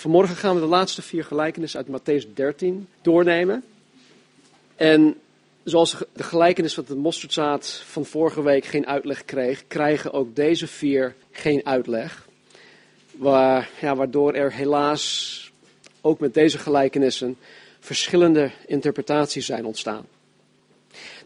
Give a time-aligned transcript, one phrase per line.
[0.00, 3.64] vanmorgen gaan we de laatste vier gelijkenissen uit Matthäus 13 doornemen.
[4.76, 5.20] En
[5.64, 10.66] zoals de gelijkenis van de mosterdzaad van vorige week geen uitleg kreeg, krijgen ook deze
[10.66, 12.28] vier geen uitleg.
[13.10, 15.52] Waar, ja, waardoor er helaas
[16.00, 17.36] ook met deze gelijkenissen
[17.80, 20.06] verschillende interpretaties zijn ontstaan.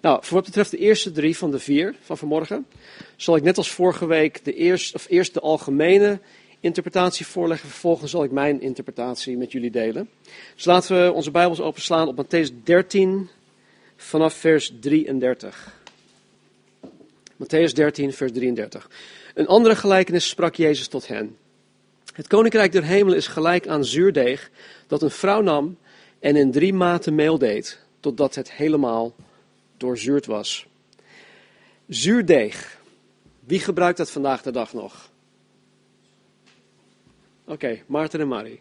[0.01, 2.67] Nou, voor wat betreft de eerste drie van de vier van vanmorgen,
[3.17, 6.19] zal ik net als vorige week de eerst, of eerst de algemene
[6.65, 7.69] interpretatie voorleggen.
[7.69, 10.11] Vervolgens zal ik mijn interpretatie met jullie delen.
[10.55, 13.29] Dus laten we onze Bijbels openslaan op Matthäus 13
[13.97, 15.83] vanaf vers 33.
[17.37, 18.91] Matthäus 13, vers 33.
[19.35, 21.37] Een andere gelijkenis sprak Jezus tot hen.
[22.15, 24.51] Het koninkrijk der hemelen is gelijk aan zuurdeeg
[24.87, 25.77] dat een vrouw nam
[26.21, 29.15] en in drie maten meel deed, totdat het helemaal
[29.77, 30.67] doorzuurd was.
[31.89, 32.79] Zuurdeeg.
[33.41, 35.13] Wie gebruikt dat vandaag de dag nog?
[37.47, 38.61] Oké, Maarten en Marie.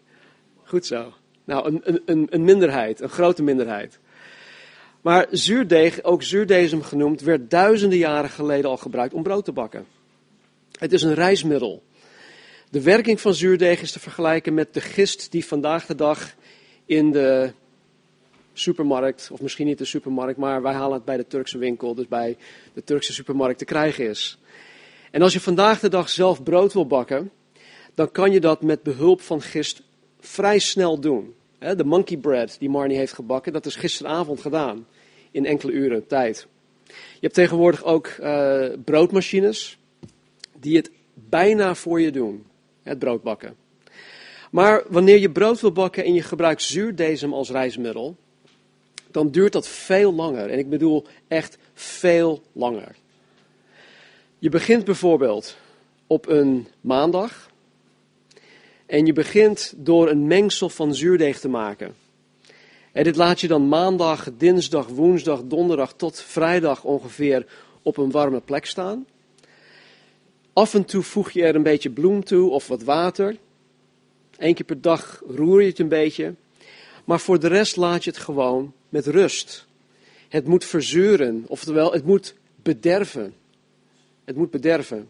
[0.64, 1.12] Goed zo.
[1.44, 3.98] Nou, een, een, een minderheid, een grote minderheid.
[5.00, 9.86] Maar zuurdeeg, ook zuurdezem genoemd, werd duizenden jaren geleden al gebruikt om brood te bakken.
[10.78, 11.82] Het is een reismiddel.
[12.70, 16.34] De werking van zuurdeeg is te vergelijken met de gist die vandaag de dag
[16.86, 17.52] in de
[18.52, 22.08] supermarkt, of misschien niet de supermarkt, maar wij halen het bij de Turkse winkel, dus
[22.08, 22.36] bij
[22.72, 24.38] de Turkse supermarkt te krijgen is.
[25.10, 27.30] En als je vandaag de dag zelf brood wil bakken,
[27.94, 29.82] dan kan je dat met behulp van gist
[30.20, 31.34] vrij snel doen.
[31.58, 34.86] De monkey bread die Marnie heeft gebakken, dat is gisteravond gedaan,
[35.30, 36.46] in enkele uren tijd.
[36.86, 39.78] Je hebt tegenwoordig ook uh, broodmachines
[40.60, 42.46] die het bijna voor je doen,
[42.82, 43.56] het brood bakken.
[44.50, 48.16] Maar wanneer je brood wil bakken en je gebruikt zuurdesem als rijstmiddel,
[49.10, 50.50] dan duurt dat veel langer.
[50.50, 52.96] En ik bedoel echt veel langer.
[54.38, 55.56] Je begint bijvoorbeeld
[56.06, 57.50] op een maandag
[58.94, 61.94] en je begint door een mengsel van zuurdeeg te maken.
[62.92, 67.46] En dit laat je dan maandag, dinsdag, woensdag, donderdag tot vrijdag ongeveer
[67.82, 69.06] op een warme plek staan.
[70.52, 73.36] Af en toe voeg je er een beetje bloem toe of wat water.
[74.36, 76.34] Eén keer per dag roer je het een beetje.
[77.04, 79.66] Maar voor de rest laat je het gewoon met rust.
[80.28, 83.34] Het moet verzuren, oftewel het moet bederven.
[84.24, 85.08] Het moet bederven.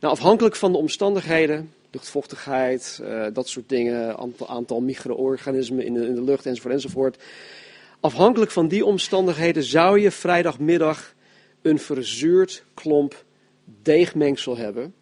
[0.00, 6.06] Nou, afhankelijk van de omstandigheden, luchtvochtigheid, uh, dat soort dingen, aantal, aantal micro-organismen in de,
[6.06, 7.16] in de lucht enzovoort enzovoort.
[8.00, 11.14] Afhankelijk van die omstandigheden zou je vrijdagmiddag
[11.62, 13.24] een verzuurd klomp
[13.82, 14.94] deegmengsel hebben,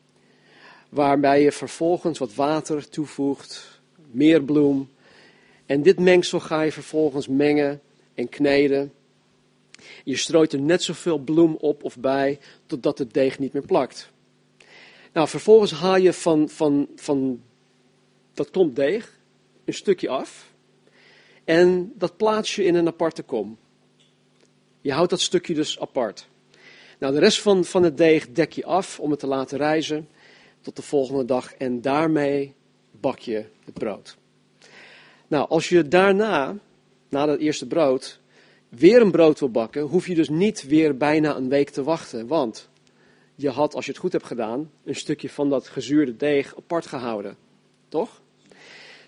[0.88, 3.80] waarbij je vervolgens wat water toevoegt,
[4.10, 4.88] meer bloem.
[5.66, 7.80] En dit mengsel ga je vervolgens mengen
[8.14, 8.92] en kneden.
[10.04, 14.10] Je strooit er net zoveel bloem op of bij, totdat het deeg niet meer plakt.
[15.12, 17.43] Nou, vervolgens haal je van, van, van
[18.34, 19.19] dat klomp deeg
[19.65, 20.53] een stukje af.
[21.44, 23.59] En dat plaats je in een aparte kom.
[24.81, 26.28] Je houdt dat stukje dus apart.
[26.98, 30.09] Nou, de rest van, van het deeg dek je af om het te laten rijzen
[30.60, 31.54] tot de volgende dag.
[31.54, 32.54] En daarmee
[32.91, 34.16] bak je het brood.
[35.27, 36.56] Nou, als je daarna,
[37.09, 38.21] na dat eerste brood,
[38.69, 42.27] weer een brood wil bakken, hoef je dus niet weer bijna een week te wachten.
[42.27, 42.69] Want
[43.40, 46.86] je had, als je het goed hebt gedaan, een stukje van dat gezuurde deeg apart
[46.86, 47.36] gehouden.
[47.88, 48.20] Toch?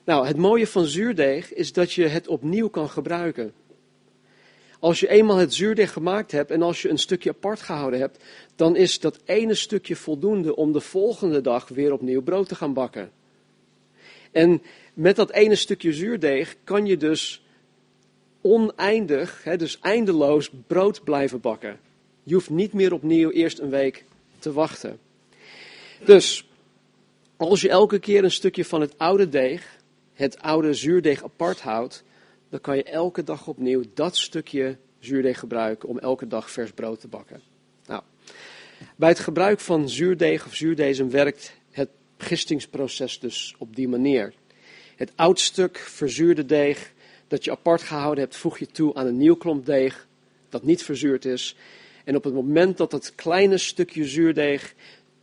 [0.04, 3.52] Nou, het mooie van zuurdeeg is dat je het opnieuw kan gebruiken.
[4.78, 8.24] Als je eenmaal het zuurdeeg gemaakt hebt en als je een stukje apart gehouden hebt,
[8.56, 12.72] dan is dat ene stukje voldoende om de volgende dag weer opnieuw brood te gaan
[12.72, 13.10] bakken.
[14.30, 14.62] En
[14.94, 17.44] met dat ene stukje zuurdeeg kan je dus
[18.40, 21.78] oneindig, dus eindeloos brood blijven bakken.
[22.22, 24.04] Je hoeft niet meer opnieuw eerst een week
[24.42, 24.98] te wachten.
[26.04, 26.48] Dus,
[27.36, 29.78] als je elke keer een stukje van het oude deeg,
[30.12, 32.04] het oude zuurdeeg apart houdt,
[32.48, 37.00] dan kan je elke dag opnieuw dat stukje zuurdeeg gebruiken om elke dag vers brood
[37.00, 37.40] te bakken.
[37.86, 38.02] Nou,
[38.96, 44.34] bij het gebruik van zuurdeeg of zuurdezem werkt het gistingsproces dus op die manier.
[44.96, 46.92] Het oud stuk verzuurde deeg
[47.28, 50.06] dat je apart gehouden hebt, voeg je toe aan een nieuw klomp deeg
[50.48, 51.56] dat niet verzuurd is.
[52.04, 54.74] En op het moment dat dat kleine stukje zuurdeeg,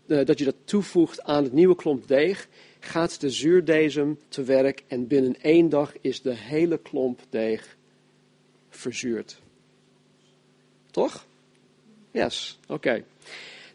[0.07, 2.47] uh, dat je dat toevoegt aan het nieuwe klomp deeg,
[2.79, 7.77] gaat de zuurdezem te werk en binnen één dag is de hele klomp deeg
[8.69, 9.39] verzuurd.
[10.91, 11.25] Toch?
[12.11, 13.03] Yes, oké.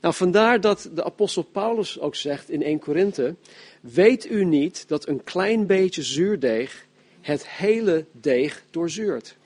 [0.00, 3.34] Nou, vandaar dat de apostel Paulus ook zegt in 1 Korinthe,
[3.80, 6.86] weet u niet dat een klein beetje zuurdeeg
[7.20, 9.36] het hele deeg doorzuurt?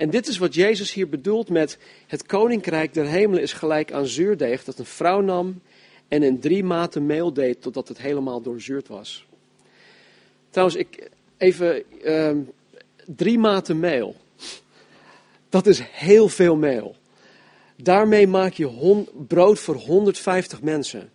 [0.00, 4.06] En dit is wat Jezus hier bedoelt met het koninkrijk der hemelen is gelijk aan
[4.06, 5.60] zuurdeeg dat een vrouw nam
[6.08, 9.26] en in drie maten meel deed totdat het helemaal doorzuurd was.
[10.50, 12.38] Trouwens, ik, even ehm,
[13.06, 14.16] drie maten meel.
[15.48, 16.96] Dat is heel veel meel.
[17.76, 21.10] Daarmee maak je hon, brood voor 150 mensen.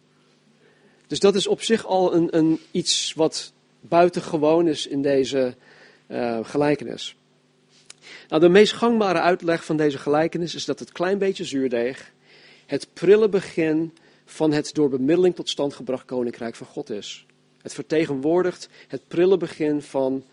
[1.07, 5.55] Dus dat is op zich al een, een iets wat buitengewoon is in deze
[6.07, 7.15] uh, gelijkenis.
[8.27, 12.13] Nou, de meest gangbare uitleg van deze gelijkenis is dat het klein beetje zuurdeeg
[12.65, 13.93] het prille begin
[14.25, 17.25] van het door bemiddeling tot stand gebracht koninkrijk van God is.
[17.61, 20.23] Het vertegenwoordigt het prille begin van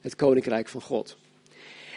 [0.00, 1.16] het koninkrijk van God.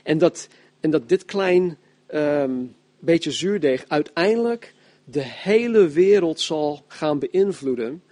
[0.04, 0.48] En dat,
[0.80, 1.78] en dat dit klein
[2.14, 4.74] um, beetje zuurdeeg uiteindelijk
[5.04, 8.04] de hele wereld zal gaan beïnvloeden,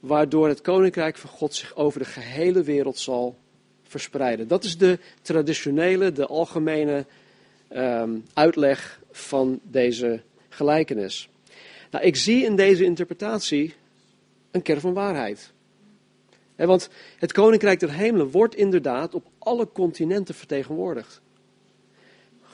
[0.00, 3.38] waardoor het koninkrijk van God zich over de gehele wereld zal
[3.88, 4.48] verspreiden.
[4.48, 7.06] Dat is de traditionele, de algemene
[7.72, 11.28] um, uitleg van deze gelijkenis.
[11.90, 13.74] Nou, ik zie in deze interpretatie
[14.50, 15.52] een kern van waarheid.
[16.56, 16.88] want
[17.18, 21.20] het koninkrijk der hemelen wordt inderdaad op alle continenten vertegenwoordigd.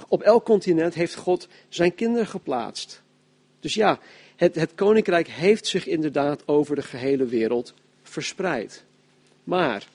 [0.08, 3.02] Op elk continent heeft God zijn kinderen geplaatst.
[3.60, 3.98] Dus ja,
[4.36, 8.84] het, het koninkrijk heeft zich inderdaad over de gehele wereld verspreid.
[9.44, 9.86] Maar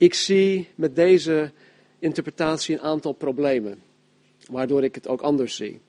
[0.00, 1.50] ik zie met deze
[1.98, 3.82] interpretatie een aantal problemen,
[4.48, 5.80] waardoor ik het ook anders zie.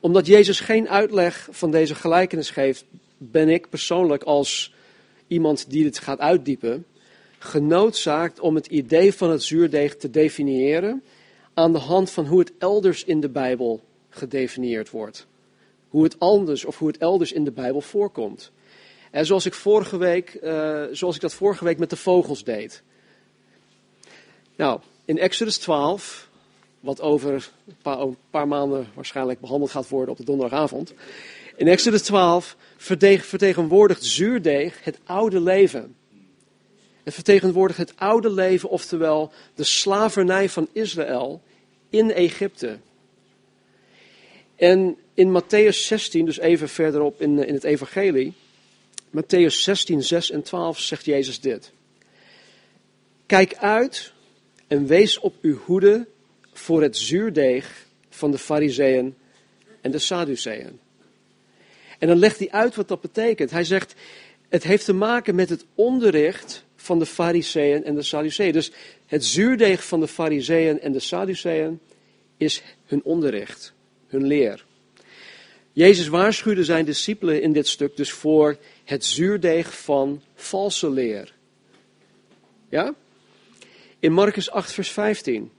[0.00, 2.84] Omdat Jezus geen uitleg van deze gelijkenis geeft,
[3.16, 4.74] ben ik persoonlijk als
[5.26, 6.86] iemand die dit gaat uitdiepen,
[7.38, 11.02] genoodzaakt om het idee van het zuurdeeg te definiëren
[11.54, 15.26] aan de hand van hoe het elders in de Bijbel gedefinieerd wordt.
[15.88, 18.52] Hoe het anders of hoe het elders in de Bijbel voorkomt.
[19.14, 22.82] En zoals ik, vorige week, uh, zoals ik dat vorige week met de vogels deed.
[24.56, 26.28] Nou, in Exodus 12,
[26.80, 30.94] wat over een paar, een paar, maanden waarschijnlijk behandeld gaat worden op de donderdagavond.
[31.56, 35.96] In Exodus 12 vertegenwoordigt zuurdeeg het oude leven.
[37.02, 41.42] Het vertegenwoordigt het oude leven, oftewel de slavernij van Israël
[41.90, 42.78] in Egypte.
[44.56, 48.34] En in Matthäus 16, dus even verderop in, in het Evangelie,
[49.14, 51.72] Matthäus 16, 6 en 12 zegt Jezus dit.
[53.26, 54.12] Kijk uit
[54.66, 56.06] en wees op uw hoede
[56.52, 59.14] voor het zuurdeeg van de Fariseeën
[59.80, 60.78] en de Sadduceeën.
[61.98, 63.50] En dan legt hij uit wat dat betekent.
[63.50, 63.94] Hij zegt,
[64.48, 68.52] het heeft te maken met het onderricht van de Fariseeën en de Sadduceeën.
[68.52, 68.72] Dus
[69.06, 71.80] het zuurdeeg van de Fariseeën en de Sadduceeën
[72.36, 73.72] is hun onderricht,
[74.06, 74.64] hun leer.
[75.74, 81.32] Jezus waarschuwde zijn discipelen in dit stuk dus voor het zuurdeeg van valse leer.
[82.68, 82.94] Ja?
[83.98, 85.50] In Marcus 8, vers 15.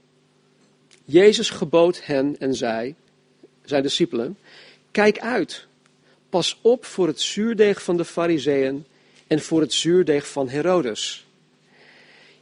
[1.04, 2.94] Jezus gebood hen en zei,
[3.64, 4.38] zijn discipelen,
[4.90, 5.66] kijk uit,
[6.28, 8.84] pas op voor het zuurdeeg van de fariseeën
[9.26, 11.26] en voor het zuurdeeg van Herodes.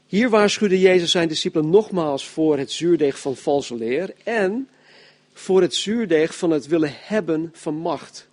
[0.06, 4.68] Hier waarschuwde Jezus zijn discipelen nogmaals voor het zuurdeeg van valse leer en
[5.34, 8.28] voor het zuurdeeg van het willen hebben van macht.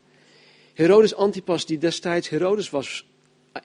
[0.74, 3.10] Herodes Antipas, die destijds Herodes was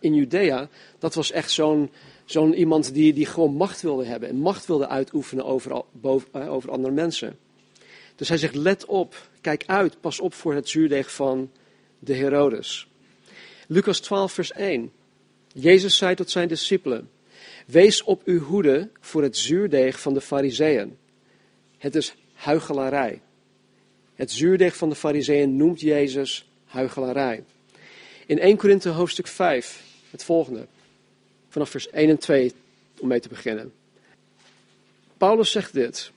[0.00, 0.68] in Judea,
[0.98, 1.90] dat was echt zo'n
[2.24, 6.52] zo'n iemand die, die gewoon macht wilde hebben en macht wilde uitoefenen over, boven, eh,
[6.52, 7.38] over andere mensen.
[8.16, 11.50] Dus hij zegt, let op, kijk uit, pas op voor het zuurdeeg van
[11.98, 12.88] de Herodes.
[13.68, 14.92] Lucas 12, vers 1.
[15.52, 17.10] Jezus zei tot zijn discipelen,
[17.66, 20.96] wees op uw hoede voor het zuurdeeg van de fariseeën.
[21.78, 23.20] Het is huichelarij.
[24.16, 27.44] Het zuurdeeg van de fariseeën noemt Jezus huichelarij.
[28.26, 30.66] In 1 Korinthe hoofdstuk 5, het volgende
[31.48, 32.52] vanaf vers 1 en 2
[33.00, 33.72] om mee te beginnen.
[35.16, 36.10] Paulus zegt dit.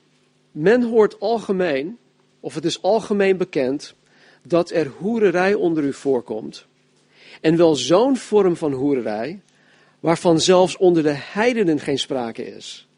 [0.52, 1.98] Men hoort algemeen,
[2.40, 3.94] of het is algemeen bekend,
[4.42, 6.66] dat er hoererij onder u voorkomt.
[7.40, 9.40] En wel zo'n vorm van hoererij,
[10.00, 12.88] waarvan zelfs onder de heidenen geen sprake is.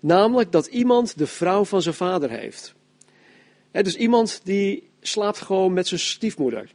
[0.00, 2.74] Namelijk dat iemand de vrouw van zijn vader heeft.
[3.70, 6.70] He, dus iemand die slaapt gewoon met zijn stiefmoeder.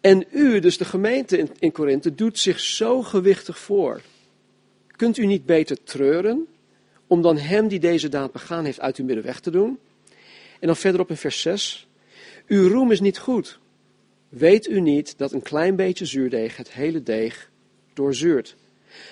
[0.00, 4.02] En u, dus de gemeente in, in Korinthe, doet zich zo gewichtig voor.
[4.86, 6.46] Kunt u niet beter treuren
[7.06, 9.78] om dan hem die deze daad begaan heeft uit uw midden weg te doen?
[10.60, 11.88] En dan verderop in vers 6.
[12.46, 13.58] Uw roem is niet goed.
[14.28, 17.50] Weet u niet dat een klein beetje zuurdeeg het hele deeg
[17.94, 18.56] doorzuurt?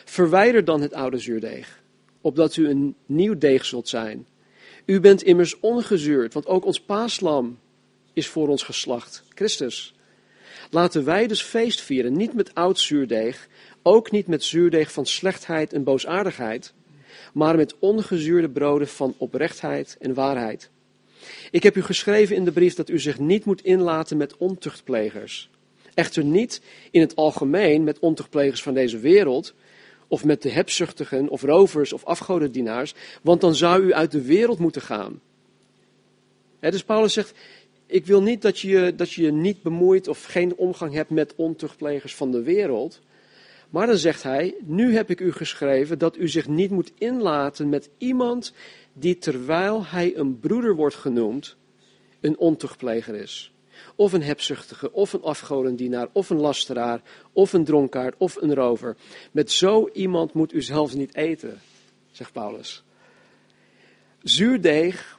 [0.05, 1.83] Verwijder dan het oude zuurdeeg,
[2.21, 4.27] opdat u een nieuw deeg zult zijn.
[4.89, 7.59] U bent immers ongezuurd, want ook ons paaslam
[8.13, 9.95] is voor ons geslacht, Christus.
[10.71, 13.49] Laten wij dus feest vieren, niet met oud zuurdeeg,
[13.83, 16.73] ook niet met zuurdeeg van slechtheid en boosaardigheid,
[17.33, 20.71] maar met ongezuurde broden van oprechtheid en waarheid.
[21.51, 25.51] Ik heb u geschreven in de brief dat u zich niet moet inlaten met ontuchtplegers
[25.99, 29.55] Echter niet in het algemeen met ontuchtplegers van deze wereld,
[30.09, 34.59] of met de hebzuchtigen, of rovers, of afgodendienaars, want dan zou u uit de wereld
[34.59, 35.21] moeten gaan.
[36.61, 37.35] dus Paulus zegt,
[37.87, 41.35] ik wil niet dat je, dat je je niet bemoeit of geen omgang hebt met
[41.37, 43.01] ontuchtplegers van de wereld.
[43.71, 47.69] Maar dan zegt hij, nu heb ik u geschreven dat u zich niet moet inlaten
[47.69, 48.53] met iemand
[48.93, 51.57] die terwijl hij een broeder wordt genoemd,
[52.21, 53.53] een ontuchtpleger is.
[53.99, 57.01] Of een hebzuchtige, of een afgodendienaar, of een lasteraar,
[57.33, 58.97] of een dronkaard, of een rover.
[59.33, 61.61] Met zo iemand moet u zelfs niet eten,
[62.11, 62.83] zegt Paulus.
[64.23, 65.19] Zuurdeeg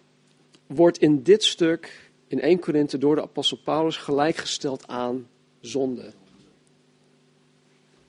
[0.67, 5.27] wordt in dit stuk, in 1 Korinthe, door de apostel Paulus gelijkgesteld aan
[5.61, 6.13] zonde.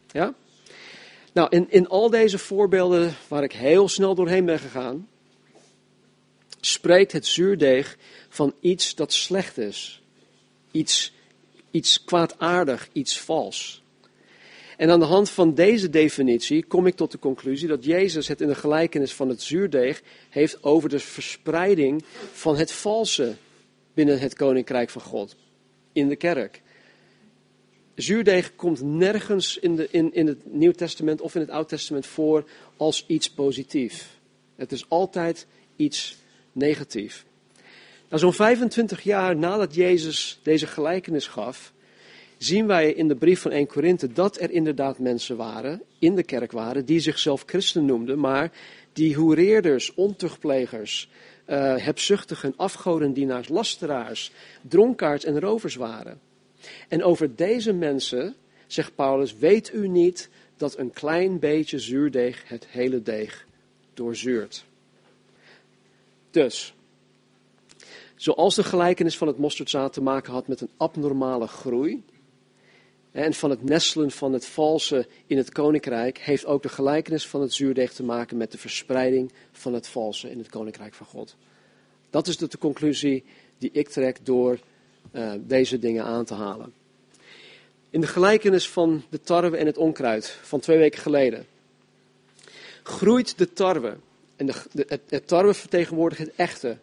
[0.06, 0.34] Ja?
[1.32, 5.08] Nou, in, in al deze voorbeelden waar ik heel snel doorheen ben gegaan,
[6.60, 7.96] spreekt het zuurdeeg
[8.28, 9.99] van iets dat slecht is.
[10.70, 11.12] Iets,
[11.70, 13.82] iets kwaadaardig, iets vals.
[14.76, 18.40] En aan de hand van deze definitie kom ik tot de conclusie dat Jezus het
[18.40, 23.36] in de gelijkenis van het zuurdeeg heeft over de verspreiding van het valse
[23.94, 25.36] binnen het koninkrijk van God
[25.92, 26.62] in de kerk.
[27.94, 32.06] Zuurdeeg komt nergens in, de, in, in het Nieuw Testament of in het Oud Testament
[32.06, 32.44] voor
[32.76, 34.18] als iets positief.
[34.56, 35.46] Het is altijd
[35.76, 36.16] iets
[36.52, 37.24] negatief.
[38.10, 41.72] Nou, zo'n 25 jaar nadat Jezus deze gelijkenis gaf,
[42.38, 46.22] zien wij in de brief van 1 Korinthe dat er inderdaad mensen waren, in de
[46.22, 48.52] kerk waren, die zichzelf christen noemden, maar
[48.92, 51.08] die hoereerders, ontuchtplegers,
[51.46, 56.20] uh, hebzuchtigen, afgodendienaars, lasteraars, dronkaards en rovers waren.
[56.88, 58.34] En over deze mensen,
[58.66, 63.46] zegt Paulus, weet u niet dat een klein beetje zuurdeeg het hele deeg
[63.94, 64.64] doorzuurt.
[66.30, 66.74] Dus,
[68.20, 72.02] zoals de gelijkenis van het mosterdzaad te maken had met een abnormale groei,
[73.12, 77.40] en van het nestelen van het valse in het koninkrijk, heeft ook de gelijkenis van
[77.40, 81.36] het zuurdeeg te maken met de verspreiding van het valse in het koninkrijk van God.
[82.10, 83.24] Dat is de conclusie
[83.58, 84.58] die ik trek door
[85.12, 86.72] uh, deze dingen aan te halen.
[87.90, 91.46] In de gelijkenis van de tarwe en het onkruid van twee weken geleden
[92.82, 93.96] groeit de tarwe.
[94.36, 94.54] En de,
[94.88, 96.78] het, het tarwe vertegenwoordigt het echte.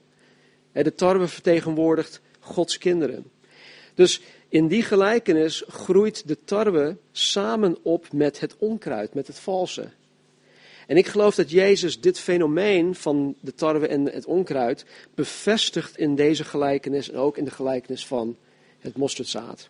[0.83, 3.31] De tarwe vertegenwoordigt Gods kinderen.
[3.93, 9.89] Dus in die gelijkenis groeit de tarwe samen op met het onkruid, met het valse.
[10.87, 16.15] En ik geloof dat Jezus dit fenomeen van de tarwe en het onkruid bevestigt in
[16.15, 18.37] deze gelijkenis en ook in de gelijkenis van
[18.79, 19.69] het mosterdzaad.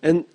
[0.00, 0.26] En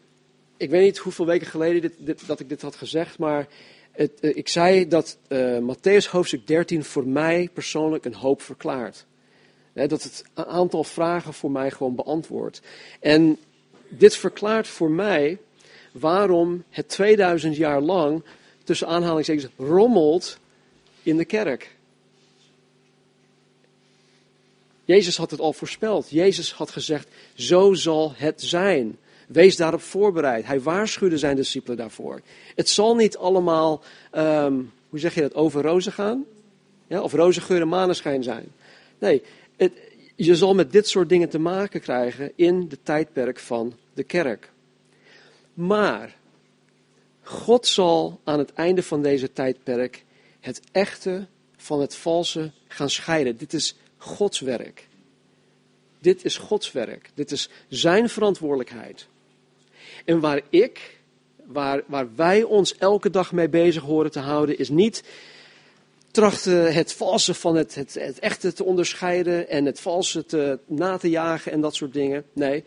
[0.58, 3.48] ik weet niet hoeveel weken geleden dit, dat ik dit had gezegd, maar
[3.92, 9.06] het, eh, ik zei dat uh, Matthäus hoofdstuk 13 voor mij persoonlijk een hoop verklaart.
[9.74, 12.62] Dat het een aantal vragen voor mij gewoon beantwoordt.
[13.00, 13.38] En
[13.90, 15.38] dit verklaart voor mij
[15.92, 18.24] waarom het 2000 jaar lang
[18.64, 20.38] tussen aanhalingstekens rommelt
[21.04, 21.76] in de kerk.
[24.86, 26.10] Jezus had het al voorspeld.
[26.10, 28.98] Jezus had gezegd, zo zal het zijn.
[29.28, 30.46] Wees daarop voorbereid.
[30.46, 32.22] Hij waarschuwde zijn discipelen daarvoor.
[32.56, 33.82] Het zal niet allemaal,
[34.16, 36.26] um, hoe zeg je dat, over rozen gaan?
[36.88, 38.52] Ja, of roze geur en maneschijn zijn.
[39.00, 39.22] Nee,
[39.58, 39.74] het,
[40.16, 44.52] je zal met dit soort dingen te maken krijgen in de tijdperk van de kerk.
[45.54, 46.16] Maar
[47.22, 50.04] God zal aan het einde van deze tijdperk
[50.40, 51.28] het echte
[51.58, 53.38] van het valse gaan scheiden.
[53.38, 54.88] Dit is Gods werk.
[56.00, 57.10] Dit is Gods werk.
[57.14, 59.08] Dit is zijn verantwoordelijkheid.
[60.06, 61.00] En waar ik,
[61.46, 65.04] waar, waar wij ons elke dag mee bezig horen te houden, is niet
[66.12, 70.98] trachten het valse van het, het, het echte te onderscheiden en het valse te, na
[70.98, 72.26] te jagen en dat soort dingen.
[72.34, 72.64] Nee,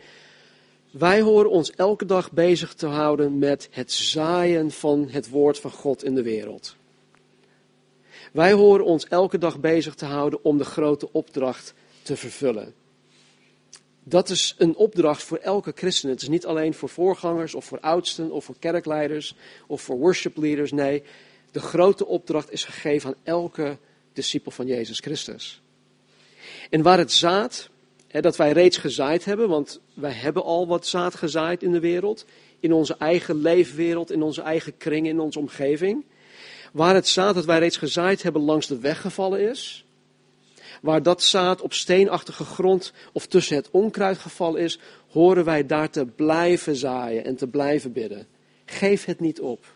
[0.91, 5.71] wij horen ons elke dag bezig te houden met het zaaien van het woord van
[5.71, 6.75] God in de wereld.
[8.31, 12.73] Wij horen ons elke dag bezig te houden om de grote opdracht te vervullen.
[14.03, 16.09] Dat is een opdracht voor elke christen.
[16.09, 19.35] Het is niet alleen voor voorgangers of voor oudsten of voor kerkleiders
[19.67, 20.71] of voor worship leaders.
[20.71, 21.03] Nee,
[21.55, 23.77] de grote opdracht is gegeven aan elke
[24.13, 25.61] discipel van Jezus Christus.
[26.69, 27.69] En waar het zaad
[28.07, 32.25] dat wij reeds gezaaid hebben, want wij hebben al wat zaad gezaaid in de wereld,
[32.59, 36.05] in onze eigen leefwereld, in onze eigen kring, in onze omgeving.
[36.73, 39.85] Waar het zaad dat wij reeds gezaaid hebben langs de weg gevallen is,
[40.81, 45.89] waar dat zaad op steenachtige grond of tussen het onkruid gevallen is, horen wij daar
[45.89, 48.27] te blijven zaaien en te blijven bidden.
[48.65, 49.74] Geef het niet op.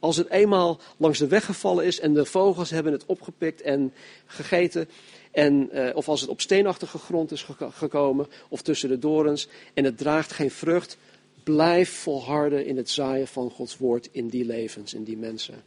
[0.00, 3.92] Als het eenmaal langs de weg gevallen is en de vogels hebben het opgepikt en
[4.26, 4.88] gegeten,
[5.30, 9.84] en, uh, of als het op steenachtige grond is gekomen of tussen de dorens en
[9.84, 10.96] het draagt geen vrucht,
[11.42, 15.62] Blijf volharden in het zaaien van Gods woord in die levens, in die mensen.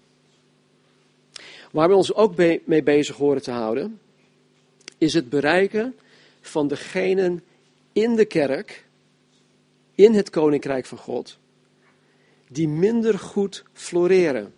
[1.72, 2.36] Waar we ons ook
[2.66, 4.00] mee bezig horen te houden,
[4.98, 5.96] is het bereiken
[6.42, 7.44] van degenen
[7.94, 8.86] in de kerk,
[9.96, 11.38] in het koninkrijk van God,
[12.54, 14.54] die minder goed floreren.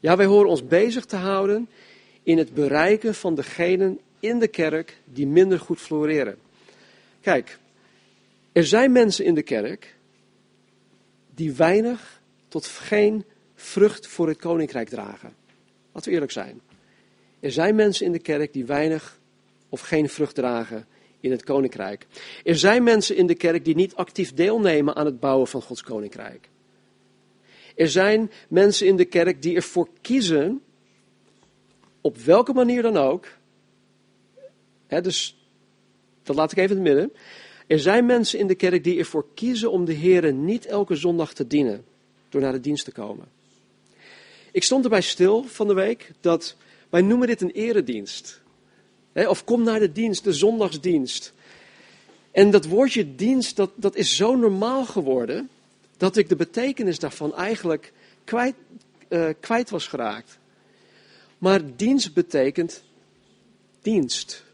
[0.00, 1.68] Ja, wij horen ons bezig te houden
[2.22, 6.38] in het bereiken van degenen in de kerk die minder goed floreren.
[7.20, 7.58] Kijk,
[8.52, 9.96] er zijn mensen in de kerk
[11.34, 15.34] die weinig tot geen vrucht voor het koninkrijk dragen.
[15.92, 16.60] Laten we eerlijk zijn.
[17.40, 19.18] Er zijn mensen in de kerk die weinig
[19.68, 20.86] of geen vrucht dragen
[21.20, 22.06] in het koninkrijk.
[22.44, 25.82] Er zijn mensen in de kerk die niet actief deelnemen aan het bouwen van Gods
[25.82, 26.48] koninkrijk.
[27.76, 30.62] Er zijn mensen in de kerk die ervoor kiezen,
[32.00, 33.26] op welke manier dan ook.
[34.86, 35.36] Hè, dus
[36.22, 37.12] dat laat ik even in het midden.
[37.66, 41.32] Er zijn mensen in de kerk die ervoor kiezen om de Heer niet elke zondag
[41.32, 41.84] te dienen,
[42.28, 43.28] door naar de dienst te komen.
[44.52, 46.56] Ik stond erbij stil van de week dat
[46.88, 48.42] wij noemen dit een eredienst.
[49.12, 51.32] Of kom naar de dienst, de zondagsdienst.
[52.30, 55.50] En dat woordje dienst, dat, dat is zo normaal geworden,
[55.96, 57.92] dat ik de betekenis daarvan eigenlijk
[58.24, 58.54] kwijt,
[59.08, 60.38] uh, kwijt was geraakt.
[61.38, 62.82] Maar dienst betekent
[63.82, 64.44] dienst.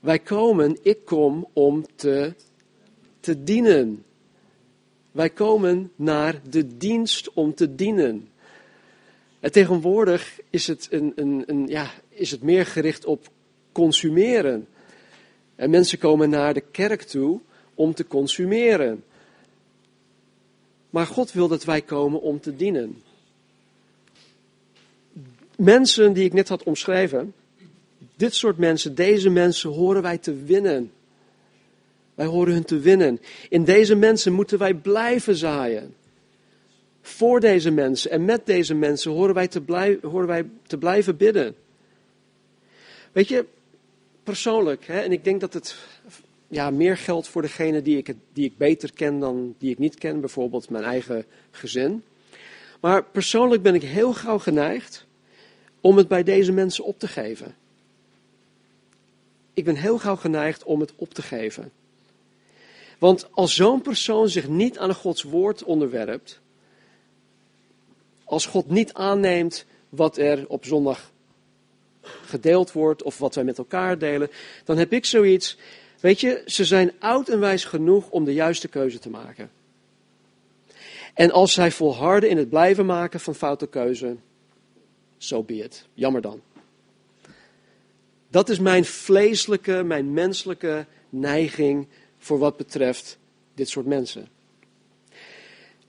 [0.00, 2.34] Wij komen, ik kom om te,
[3.20, 4.04] te dienen.
[5.12, 8.28] Wij komen naar de dienst om te dienen.
[9.44, 13.28] En tegenwoordig is het, een, een, een, ja, is het meer gericht op
[13.72, 14.68] consumeren.
[15.56, 17.40] En mensen komen naar de kerk toe
[17.74, 19.04] om te consumeren.
[20.90, 23.02] Maar God wil dat wij komen om te dienen.
[25.56, 27.34] Mensen die ik net had omschreven,
[28.16, 30.92] dit soort mensen, deze mensen horen wij te winnen.
[32.14, 33.20] Wij horen hun te winnen.
[33.48, 35.94] In deze mensen moeten wij blijven zaaien.
[37.06, 41.16] Voor deze mensen en met deze mensen horen wij te, blijven, horen wij te blijven
[41.16, 41.54] bidden.
[43.12, 43.44] Weet je,
[44.22, 45.76] persoonlijk, hè, en ik denk dat het
[46.48, 49.94] ja, meer geldt voor degene die ik, die ik beter ken dan die ik niet
[49.94, 52.04] ken, bijvoorbeeld mijn eigen gezin.
[52.80, 55.06] Maar persoonlijk ben ik heel gauw geneigd
[55.80, 57.54] om het bij deze mensen op te geven.
[59.54, 61.72] Ik ben heel gauw geneigd om het op te geven.
[62.98, 66.42] Want als zo'n persoon zich niet aan Gods woord onderwerpt,
[68.24, 71.12] als God niet aanneemt wat er op zondag
[72.26, 74.30] gedeeld wordt of wat wij met elkaar delen,
[74.64, 75.58] dan heb ik zoiets.
[76.00, 79.50] Weet je, ze zijn oud en wijs genoeg om de juiste keuze te maken.
[81.14, 84.16] En als zij volharden in het blijven maken van foute keuze,
[85.16, 85.86] zo so be it.
[85.94, 86.40] Jammer dan.
[88.28, 93.18] Dat is mijn vleeselijke, mijn menselijke neiging voor wat betreft
[93.54, 94.28] dit soort mensen.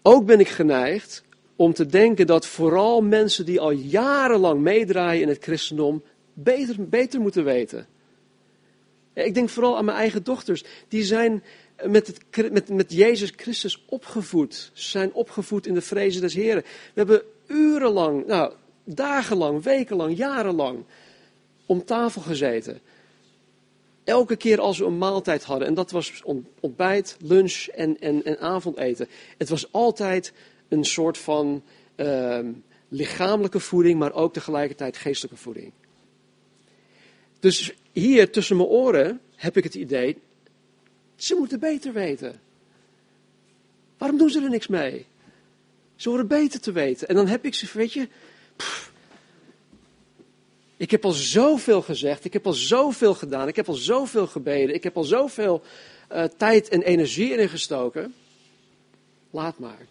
[0.01, 1.23] Ook ben ik geneigd
[1.55, 7.19] om te denken dat vooral mensen die al jarenlang meedraaien in het christendom beter, beter
[7.19, 7.87] moeten weten.
[9.13, 10.63] Ik denk vooral aan mijn eigen dochters.
[10.87, 11.43] Die zijn
[11.83, 12.17] met,
[12.51, 14.71] met, met Jezus Christus opgevoed.
[14.73, 16.63] Ze zijn opgevoed in de vrezen des Heren.
[16.63, 20.83] We hebben urenlang, nou, dagenlang, wekenlang, jarenlang
[21.65, 22.79] om tafel gezeten.
[24.03, 26.23] Elke keer als we een maaltijd hadden, en dat was
[26.59, 29.07] ontbijt, lunch en, en, en avondeten.
[29.37, 30.33] Het was altijd
[30.69, 31.63] een soort van
[31.95, 32.39] uh,
[32.87, 35.71] lichamelijke voeding, maar ook tegelijkertijd geestelijke voeding.
[37.39, 40.17] Dus hier tussen mijn oren heb ik het idee,
[41.15, 42.41] ze moeten beter weten.
[43.97, 45.05] Waarom doen ze er niks mee?
[45.95, 47.07] Ze horen beter te weten.
[47.07, 48.07] En dan heb ik ze, weet je,
[50.77, 54.75] ik heb al zoveel gezegd, ik heb al zoveel gedaan, ik heb al zoveel gebeden,
[54.75, 55.63] ik heb al zoveel
[56.11, 58.13] uh, tijd en energie erin gestoken.
[59.31, 59.85] Laat maar.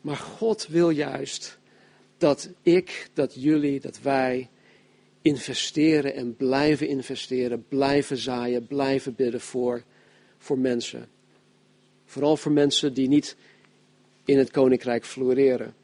[0.00, 1.58] Maar God wil juist
[2.18, 4.48] dat ik, dat jullie, dat wij
[5.22, 9.82] investeren en blijven investeren, blijven zaaien, blijven bidden voor,
[10.38, 11.08] voor mensen.
[12.04, 13.36] Vooral voor mensen die niet
[14.24, 15.74] in het koninkrijk floreren.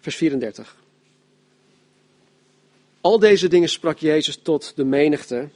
[0.00, 0.76] Vers 34.
[3.00, 5.48] Al deze dingen sprak Jezus tot de menigte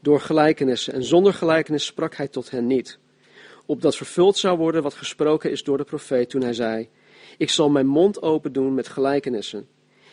[0.00, 2.98] door gelijkenissen en zonder gelijkenis sprak hij tot hen niet
[3.68, 6.88] opdat vervuld zou worden wat gesproken is door de profeet toen hij zei:
[7.36, 9.68] Ik zal mijn mond open doen met gelijkenissen.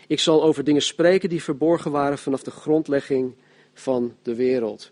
[0.08, 3.36] Ik zal over dingen spreken die verborgen waren vanaf de grondlegging
[3.74, 4.92] van de wereld.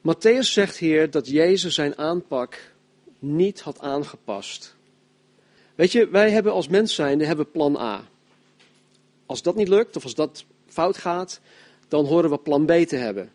[0.00, 2.72] Matthäus zegt hier dat Jezus zijn aanpak
[3.18, 4.76] niet had aangepast.
[5.74, 8.04] Weet je, wij hebben als mens zijnde hebben plan A.
[9.26, 11.40] Als dat niet lukt of als dat fout gaat,
[11.88, 13.32] dan horen we plan B te hebben.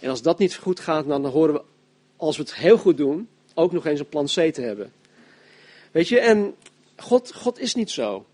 [0.00, 1.62] En als dat niet goed gaat, dan horen we,
[2.18, 4.92] als we het heel goed doen, ook nog eens een plan C te hebben.
[5.90, 6.54] Weet je, en
[6.96, 8.26] God, God is niet zo.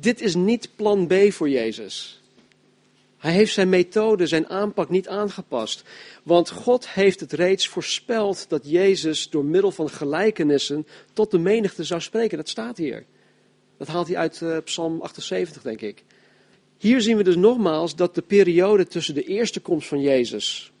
[0.00, 2.22] Dit is niet plan B voor Jezus.
[3.18, 5.82] Hij heeft zijn methode, zijn aanpak niet aangepast.
[6.22, 11.84] Want God heeft het reeds voorspeld dat Jezus door middel van gelijkenissen tot de menigte
[11.84, 12.36] zou spreken.
[12.36, 13.04] Dat staat hier.
[13.76, 16.04] Dat haalt hij uit uh, Psalm 78, denk ik.
[16.78, 20.72] Hier zien we dus nogmaals dat de periode tussen de eerste komst van Jezus,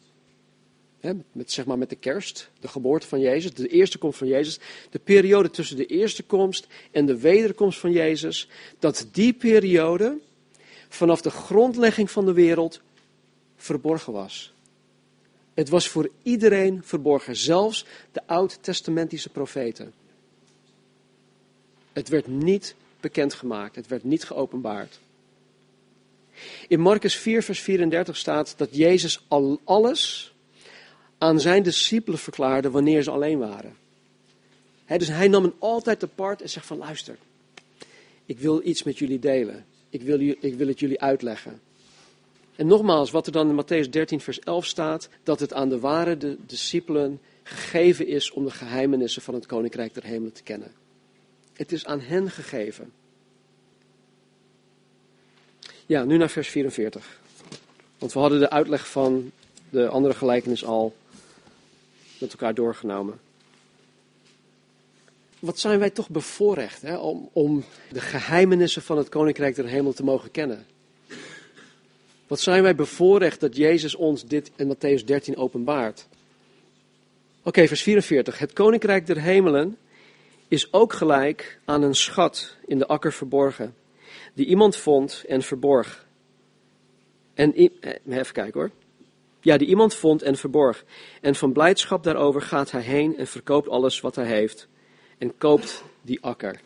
[1.00, 4.58] met, zeg maar met de kerst, de geboorte van Jezus, de eerste komst van Jezus,
[4.90, 10.18] de periode tussen de eerste komst en de wederkomst van Jezus, dat die periode
[10.88, 12.80] vanaf de grondlegging van de wereld
[13.56, 14.52] verborgen was.
[15.54, 19.92] Het was voor iedereen verborgen, zelfs de oud-testamentische profeten.
[21.92, 24.98] Het werd niet bekendgemaakt, het werd niet geopenbaard.
[26.68, 30.27] In Marcus 4, vers 34 staat dat Jezus al alles
[31.18, 33.76] aan zijn discipelen verklaarde wanneer ze alleen waren.
[34.86, 37.16] dus hij nam hen altijd apart en zegt van luister,
[38.24, 39.64] ik wil iets met jullie delen.
[39.90, 41.60] Ik wil, ik wil het jullie uitleggen.
[42.56, 45.78] En nogmaals, wat er dan in Matthäus 13, vers 11 staat, dat het aan de
[45.78, 50.72] ware de discipelen gegeven is om de geheimenissen van het Koninkrijk der Hemelen te kennen.
[51.52, 52.92] Het is aan hen gegeven.
[55.86, 57.20] Ja, nu naar vers 44.
[57.98, 59.30] Want we hadden de uitleg van
[59.70, 60.94] de andere gelijkenis al
[62.20, 63.20] met elkaar doorgenomen.
[65.38, 69.92] Wat zijn wij toch bevoorrecht hè, om, om de geheimenissen van het Koninkrijk der Hemel
[69.92, 70.66] te mogen kennen.
[72.26, 76.06] Wat zijn wij bevoorrecht dat Jezus ons dit in Matthäus 13 openbaart.
[77.42, 78.38] Oké, vers 44.
[78.38, 79.76] Het Koninkrijk der Hemelen
[80.48, 83.74] is ook gelijk aan een schat in de akker verborgen
[84.34, 86.06] die iemand vond en verborg.
[87.34, 88.70] En, eh, even kijken hoor.
[89.48, 90.84] Ja, die iemand vond en verborg.
[91.20, 94.68] En van blijdschap daarover gaat hij heen en verkoopt alles wat hij heeft.
[95.18, 96.60] En koopt die akker.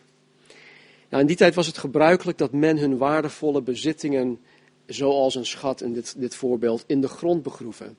[1.09, 4.39] Nou, in die tijd was het gebruikelijk dat men hun waardevolle bezittingen,
[4.85, 7.97] zoals een schat in dit, dit voorbeeld, in de grond begroeven.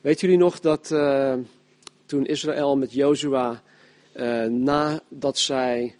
[0.00, 1.34] Weet jullie nog dat uh,
[2.06, 3.62] toen Israël met Jozua,
[4.16, 5.96] uh, nadat zij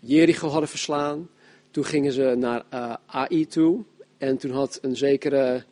[0.00, 1.28] Jericho hadden verslaan,
[1.70, 3.84] toen gingen ze naar eh, AI toe.
[4.18, 5.64] En toen had een zekere,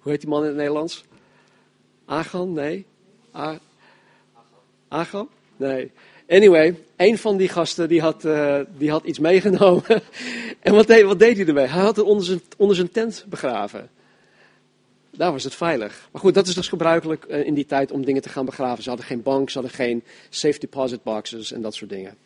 [0.00, 1.04] hoe heet die man in het Nederlands?
[2.04, 2.52] Agan?
[2.52, 2.86] Nee.
[3.34, 3.58] A?
[5.56, 5.90] Nee.
[6.28, 9.84] Anyway, een van die gasten die had, uh, die had iets meegenomen.
[10.60, 11.66] en wat deed, wat deed hij ermee?
[11.66, 13.90] Hij had het onder zijn, onder zijn tent begraven.
[15.10, 16.08] Daar was het veilig.
[16.12, 18.82] Maar goed, dat is dus gebruikelijk uh, in die tijd om dingen te gaan begraven.
[18.82, 22.16] Ze hadden geen bank, ze hadden geen safe deposit boxes en dat soort dingen.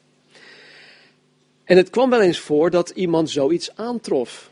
[1.65, 4.51] En het kwam wel eens voor dat iemand zoiets aantrof.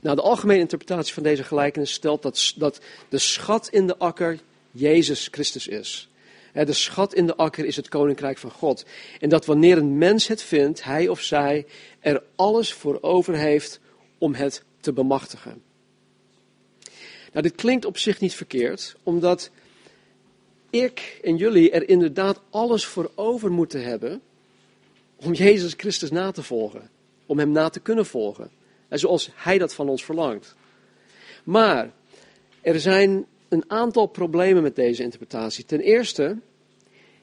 [0.00, 4.38] Nou, de algemene interpretatie van deze gelijkenis stelt dat, dat de schat in de akker
[4.70, 6.08] Jezus Christus is.
[6.52, 8.84] De schat in de akker is het koninkrijk van God.
[9.20, 11.66] En dat wanneer een mens het vindt, hij of zij
[12.00, 13.80] er alles voor over heeft
[14.18, 15.62] om het te bemachtigen.
[17.32, 19.50] Nou, dit klinkt op zich niet verkeerd, omdat
[20.70, 24.20] ik en jullie er inderdaad alles voor over moeten hebben
[25.16, 26.90] om Jezus Christus na te volgen.
[27.26, 28.50] Om Hem na te kunnen volgen.
[28.88, 30.54] En zoals Hij dat van ons verlangt.
[31.44, 31.92] Maar
[32.60, 35.64] er zijn een aantal problemen met deze interpretatie.
[35.64, 36.38] Ten eerste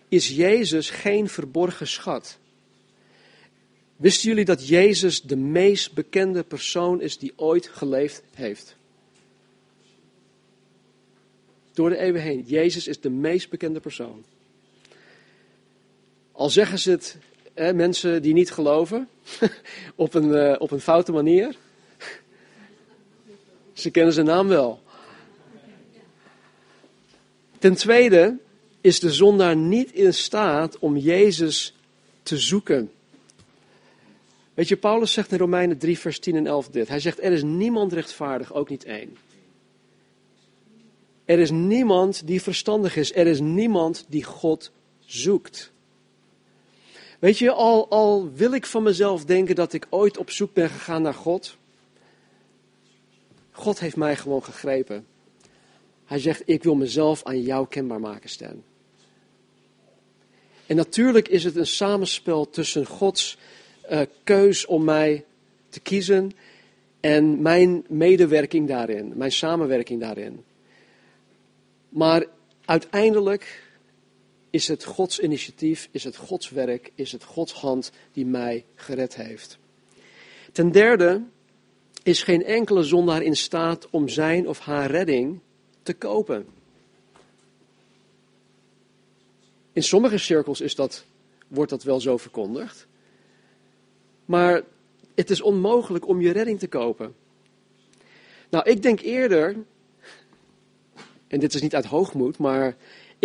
[0.07, 2.37] is Jezus geen verborgen schat.
[3.95, 8.75] Wisten jullie dat Jezus de meest bekende persoon is die ooit geleefd heeft?
[11.73, 12.43] Door de eeuwen heen.
[12.47, 14.23] Jezus is de meest bekende persoon.
[16.31, 17.17] Al zeggen ze het
[17.55, 19.09] mensen die niet geloven
[19.95, 21.55] op, een, uh, op een foute manier.
[23.73, 24.83] Ze kennen zijn naam wel.
[27.59, 28.37] Ten tweede
[28.81, 31.75] is de zondaar niet in staat om Jezus
[32.23, 32.91] te zoeken.
[34.53, 36.87] Weet je, Paulus zegt in Romeinen 3, vers 10 en 11 dit.
[36.87, 39.17] Hij zegt, er is niemand rechtvaardig, ook niet één.
[41.25, 43.15] Er is niemand die verstandig is.
[43.15, 44.71] Er is niemand die God
[45.05, 45.71] zoekt.
[47.25, 50.69] Weet je, al, al wil ik van mezelf denken dat ik ooit op zoek ben
[50.69, 51.57] gegaan naar God.
[53.51, 55.05] God heeft mij gewoon gegrepen.
[56.05, 58.63] Hij zegt, ik wil mezelf aan jou kenbaar maken, Stan.
[60.65, 63.37] En natuurlijk is het een samenspel tussen Gods
[63.91, 65.25] uh, keus om mij
[65.69, 66.31] te kiezen
[66.99, 70.43] en mijn medewerking daarin, mijn samenwerking daarin.
[71.89, 72.25] Maar
[72.65, 73.64] uiteindelijk
[74.55, 79.15] is het Gods initiatief, is het Gods werk, is het Gods hand die mij gered
[79.15, 79.57] heeft.
[80.51, 81.21] Ten derde
[82.03, 85.39] is geen enkele zondaar in staat om zijn of haar redding
[85.83, 86.45] te kopen.
[89.73, 91.05] In sommige cirkels is dat,
[91.47, 92.87] wordt dat wel zo verkondigd.
[94.25, 94.61] Maar
[95.15, 97.15] het is onmogelijk om je redding te kopen.
[98.49, 99.55] Nou, ik denk eerder,
[101.27, 102.75] en dit is niet uit hoogmoed, maar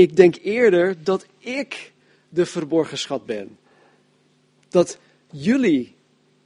[0.01, 1.93] ik denk eerder dat ik
[2.29, 3.59] de verborgen schat ben.
[4.69, 4.99] Dat
[5.31, 5.95] jullie,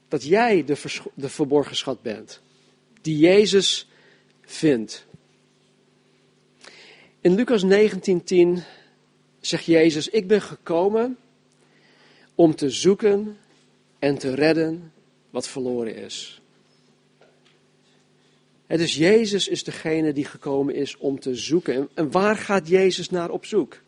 [0.08, 2.40] dat jij de, de verborgen schat bent,
[3.00, 3.88] die Jezus
[4.40, 5.06] vindt.
[7.20, 8.64] In Lucas 19:10
[9.40, 11.16] zegt Jezus: Ik ben gekomen
[12.34, 13.38] om te zoeken
[13.98, 14.92] en te redden
[15.30, 16.42] wat verloren is.
[18.66, 21.88] Het is Jezus is degene die gekomen is om te zoeken.
[21.94, 23.80] En waar gaat Jezus naar op zoek?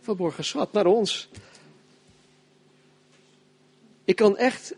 [0.00, 1.28] Verborgen schat, naar ons.
[4.04, 4.74] Ik kan echt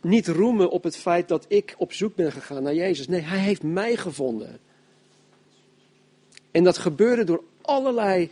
[0.00, 3.08] niet roemen op het feit dat ik op zoek ben gegaan naar Jezus.
[3.08, 4.60] Nee, Hij heeft mij gevonden.
[6.50, 8.30] En dat gebeurde door allerlei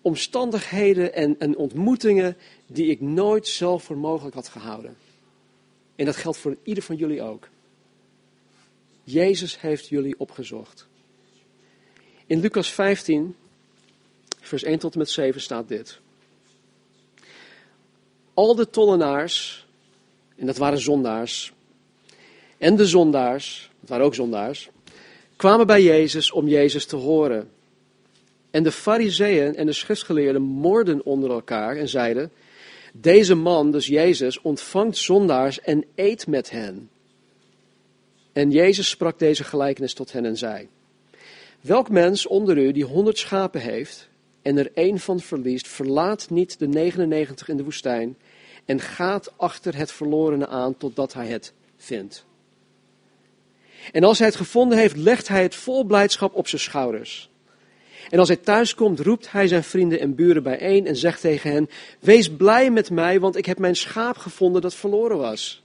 [0.00, 4.96] omstandigheden en, en ontmoetingen die ik nooit zelf voor mogelijk had gehouden.
[5.96, 7.48] En dat geldt voor ieder van jullie ook.
[9.10, 10.88] Jezus heeft jullie opgezocht.
[12.26, 13.36] In Lucas 15,
[14.40, 16.00] vers 1 tot en met 7 staat dit.
[18.34, 19.66] Al de tollenaars,
[20.36, 21.52] en dat waren zondaars,
[22.58, 24.70] en de zondaars, dat waren ook zondaars,
[25.36, 27.50] kwamen bij Jezus om Jezus te horen.
[28.50, 32.32] En de fariseeën en de schriftgeleerden moorden onder elkaar en zeiden,
[32.92, 36.90] deze man, dus Jezus, ontvangt zondaars en eet met hen.
[38.32, 40.68] En Jezus sprak deze gelijkenis tot hen en zei,
[41.60, 44.08] welk mens onder u die honderd schapen heeft
[44.42, 48.16] en er één van verliest, verlaat niet de 99 in de woestijn
[48.64, 52.24] en gaat achter het verlorene aan totdat hij het vindt.
[53.92, 57.30] En als hij het gevonden heeft, legt hij het vol blijdschap op zijn schouders.
[58.10, 61.52] En als hij thuis komt, roept hij zijn vrienden en buren bijeen en zegt tegen
[61.52, 61.68] hen:
[62.00, 65.62] Wees blij met mij, want ik heb mijn schaap gevonden dat verloren was.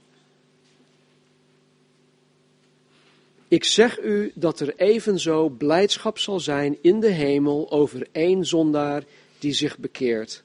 [3.48, 9.04] Ik zeg u dat er evenzo blijdschap zal zijn in de hemel over één zondaar
[9.38, 10.42] die zich bekeert.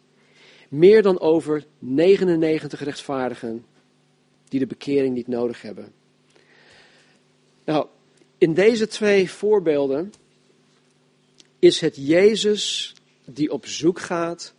[0.70, 3.66] Meer dan over 99 rechtvaardigen
[4.50, 5.94] die de bekering niet nodig hebben.
[7.66, 7.88] Nou,
[8.38, 10.14] in deze twee voorbeelden
[11.60, 12.94] is het Jezus
[13.26, 14.54] die op zoek gaat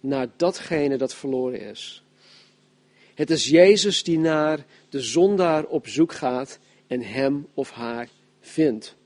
[0.00, 2.02] naar datgene dat verloren is.
[3.14, 8.08] Het is Jezus die naar de zondaar op zoek gaat en hem of haar
[8.40, 8.96] vindt.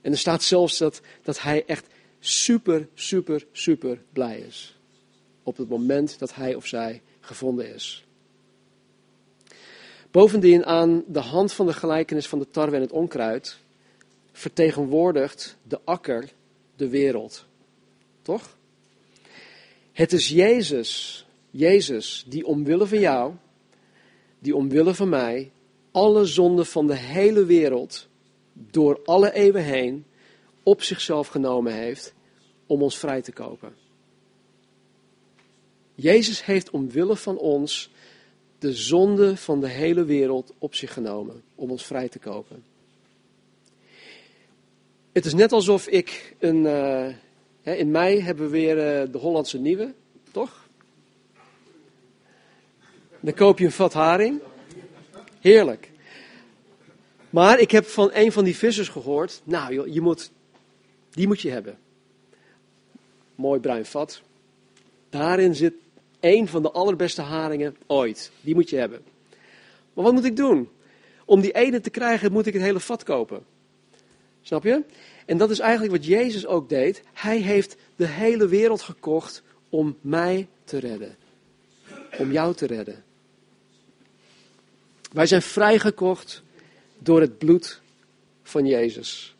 [0.00, 1.86] En er staat zelfs dat, dat hij echt
[2.18, 4.76] super, super, super blij is.
[5.42, 8.04] Op het moment dat hij of zij gevonden is.
[10.10, 13.58] Bovendien aan de hand van de gelijkenis van de tarwe en het onkruid
[14.32, 16.32] vertegenwoordigt de akker
[16.76, 17.46] de wereld.
[18.22, 18.56] Toch?
[19.92, 23.34] Het is Jezus, Jezus, die omwille van jou,
[24.38, 25.50] die omwille van mij,
[25.94, 28.08] alle zonden van de hele wereld,
[28.52, 30.04] door alle eeuwen heen,
[30.62, 32.14] op zichzelf genomen heeft
[32.66, 33.74] om ons vrij te kopen.
[35.94, 37.90] Jezus heeft omwille van ons
[38.58, 42.64] de zonde van de hele wereld op zich genomen om ons vrij te kopen.
[45.12, 46.64] Het is net alsof ik een.
[46.64, 49.94] Uh, in mei hebben we weer uh, de Hollandse nieuwe,
[50.30, 50.68] toch?
[53.20, 54.40] Dan koop je een vat haring.
[55.44, 55.90] Heerlijk.
[57.30, 59.40] Maar ik heb van een van die vissers gehoord.
[59.44, 60.30] Nou, joh, je moet,
[61.10, 61.78] die moet je hebben.
[63.34, 64.22] Mooi bruin vat.
[65.10, 65.74] Daarin zit
[66.20, 68.30] een van de allerbeste haringen ooit.
[68.40, 69.02] Die moet je hebben.
[69.92, 70.68] Maar wat moet ik doen?
[71.24, 73.44] Om die ene te krijgen, moet ik het hele vat kopen.
[74.42, 74.82] Snap je?
[75.26, 77.02] En dat is eigenlijk wat Jezus ook deed.
[77.12, 81.16] Hij heeft de hele wereld gekocht om mij te redden.
[82.18, 83.04] Om jou te redden.
[85.14, 86.42] Wij zijn vrijgekocht
[86.98, 87.80] door het bloed
[88.42, 89.36] van Jezus.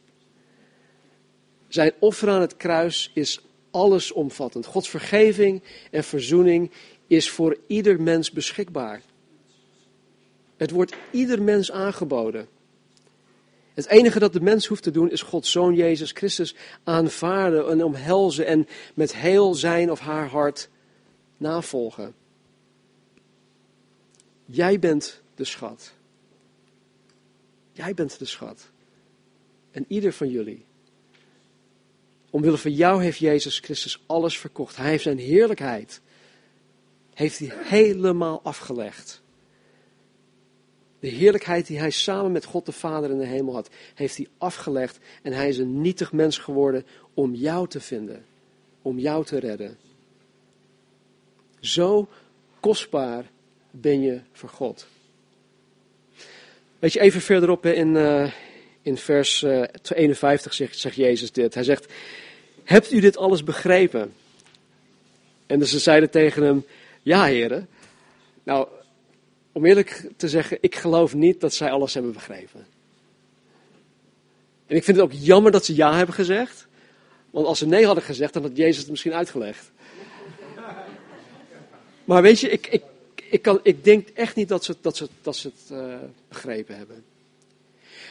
[1.69, 4.67] Zijn offer aan het kruis is allesomvattend.
[4.67, 6.71] Gods vergeving en verzoening
[7.07, 9.03] is voor ieder mens beschikbaar.
[10.57, 12.49] Het wordt ieder mens aangeboden.
[13.75, 17.85] Het enige dat de mens hoeft te doen is Gods Zoon Jezus Christus aanvaarden en
[17.85, 20.69] omhelzen en met heel zijn of haar hart
[21.37, 22.15] navolgen.
[24.45, 25.93] Jij bent de schat.
[27.73, 28.71] Jij bent de schat.
[29.71, 30.65] En ieder van jullie.
[32.31, 34.77] Omwille van jou heeft Jezus Christus alles verkocht.
[34.77, 36.01] Hij heeft zijn heerlijkheid
[37.15, 39.23] heeft hij helemaal afgelegd.
[41.01, 44.29] De heerlijkheid die hij samen met God de Vader in de hemel had, heeft hij
[44.39, 48.25] afgelegd en hij is een nietig mens geworden om jou te vinden,
[48.83, 49.77] om jou te redden.
[51.61, 52.09] Zo
[52.61, 53.31] kostbaar
[53.71, 54.87] ben je voor God.
[56.85, 58.31] Weet je, even verderop in, uh,
[58.83, 61.55] in vers uh, 51 zegt, zegt Jezus dit.
[61.55, 61.93] Hij zegt,
[62.65, 64.15] hebt u dit alles begrepen?
[65.47, 66.65] En dus ze zeiden tegen hem,
[67.03, 67.69] ja heren.
[68.43, 68.69] Nou,
[69.53, 72.67] om eerlijk te zeggen, ik geloof niet dat zij alles hebben begrepen.
[74.67, 76.67] En ik vind het ook jammer dat ze ja hebben gezegd.
[77.31, 79.71] Want als ze nee hadden gezegd, dan had Jezus het misschien uitgelegd.
[82.05, 82.83] Maar weet je, ik, ik,
[83.35, 85.97] ik, kan, ik denk echt niet dat ze, dat ze, dat ze het uh,
[86.29, 87.05] begrepen hebben.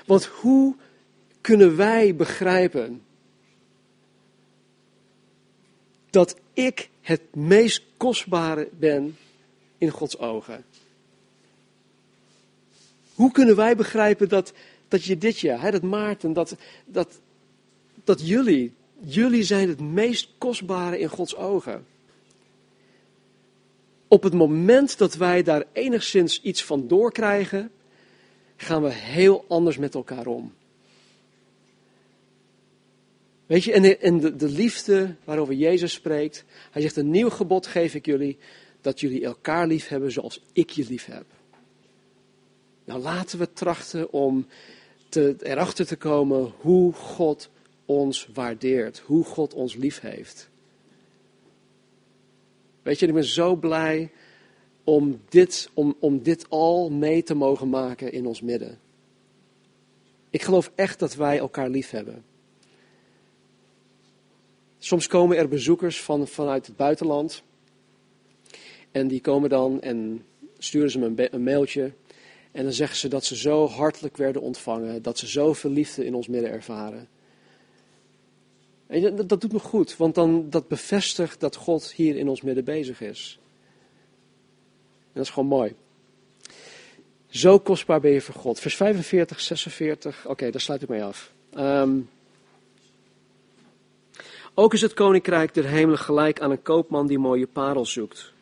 [0.05, 0.75] Want hoe
[1.41, 3.01] kunnen wij begrijpen
[6.09, 9.17] dat ik het meest kostbare ben
[9.77, 10.65] in Gods ogen?
[13.13, 14.53] Hoe kunnen wij begrijpen dat,
[14.88, 16.55] dat je dit jaar, hè, dat Maarten, dat,
[16.86, 17.19] dat,
[18.03, 21.92] dat jullie, jullie zijn het meest kostbare in Gods ogen?
[24.13, 27.71] Op het moment dat wij daar enigszins iets van doorkrijgen,
[28.56, 30.54] gaan we heel anders met elkaar om.
[33.45, 37.67] Weet je, en, en de, de liefde waarover Jezus spreekt, hij zegt: Een nieuw gebod
[37.67, 38.38] geef ik jullie,
[38.82, 41.26] dat jullie elkaar lief hebben zoals ik je lief heb.
[42.86, 44.47] Nou, laten we trachten om
[45.10, 47.49] te, erachter te komen hoe God
[47.86, 50.52] ons waardeert, hoe God ons lief heeft.
[52.84, 54.12] Weet je, ik ben zo blij
[54.84, 58.80] om dit, om, om dit al mee te mogen maken in ons midden.
[60.30, 62.24] Ik geloof echt dat wij elkaar lief hebben.
[64.78, 67.43] Soms komen er bezoekers van, vanuit het buitenland.
[68.91, 70.26] En die komen dan en
[70.58, 71.93] sturen ze me een, een mailtje.
[72.52, 75.02] En dan zeggen ze dat ze zo hartelijk werden ontvangen.
[75.02, 77.08] Dat ze zoveel liefde in ons midden ervaren.
[78.88, 82.63] Dat, dat doet me goed, want dan, dat bevestigt dat God hier in ons midden
[82.63, 83.39] bezig is.
[85.04, 85.76] En dat is gewoon mooi.
[87.30, 88.60] Zo kostbaar ben je voor God.
[88.60, 90.28] Vers 45, 46.
[90.28, 91.32] Oké, daar sluit ik mee af.
[91.58, 92.10] Um,
[94.54, 98.34] ook is het koninkrijk der hemelen gelijk aan een koopman die mooie parels zoekt.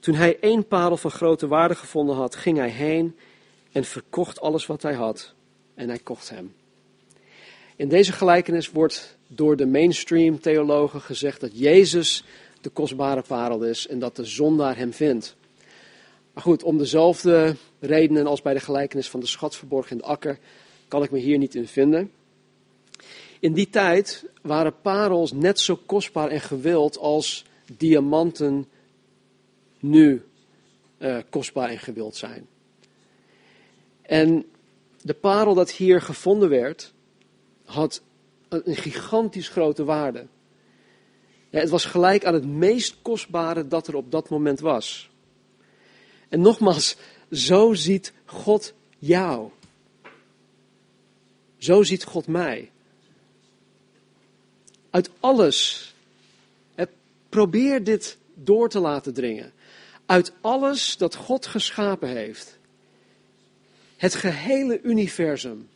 [0.00, 3.16] Toen hij één parel van grote waarde gevonden had, ging hij heen
[3.72, 5.34] en verkocht alles wat hij had.
[5.74, 6.54] En hij kocht hem.
[7.76, 12.24] In deze gelijkenis wordt door de mainstream theologen gezegd dat Jezus
[12.60, 15.36] de kostbare parel is en dat de zondaar hem vindt.
[16.32, 20.04] Maar goed, om dezelfde redenen als bij de gelijkenis van de schat verborgen in de
[20.04, 20.38] akker,
[20.88, 22.10] kan ik me hier niet in vinden.
[23.40, 27.44] In die tijd waren parels net zo kostbaar en gewild als
[27.76, 28.66] diamanten
[29.80, 30.22] nu
[30.98, 32.46] uh, kostbaar en gewild zijn.
[34.02, 34.44] En
[35.02, 36.92] de parel dat hier gevonden werd,
[37.64, 38.02] had
[38.52, 40.26] een gigantisch grote waarde.
[41.50, 45.10] Het was gelijk aan het meest kostbare dat er op dat moment was.
[46.28, 46.96] En nogmaals,
[47.30, 49.50] zo ziet God jou.
[51.56, 52.70] Zo ziet God mij.
[54.90, 55.90] Uit alles.
[57.28, 59.52] Probeer dit door te laten dringen.
[60.06, 62.58] Uit alles dat God geschapen heeft.
[63.96, 65.68] Het gehele universum.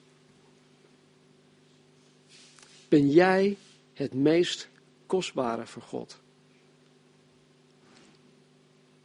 [2.88, 3.56] Ben jij
[3.92, 4.68] het meest
[5.06, 6.20] kostbare voor God?